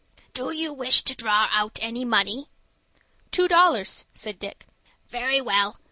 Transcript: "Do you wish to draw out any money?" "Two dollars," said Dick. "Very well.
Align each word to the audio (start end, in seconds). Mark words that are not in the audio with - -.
"Do 0.33 0.49
you 0.49 0.73
wish 0.73 1.03
to 1.03 1.13
draw 1.13 1.47
out 1.51 1.77
any 1.79 2.03
money?" 2.05 2.49
"Two 3.29 3.47
dollars," 3.47 4.05
said 4.11 4.39
Dick. 4.39 4.65
"Very 5.09 5.39
well. 5.39 5.77